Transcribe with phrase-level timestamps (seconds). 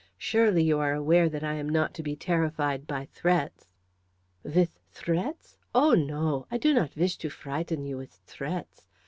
[0.17, 3.67] Surely you are aware that I am not to be terrified by threats?"
[4.41, 5.59] "With threats?
[5.75, 6.47] Oh, no!
[6.49, 8.87] I do not wish to frighten you with threats.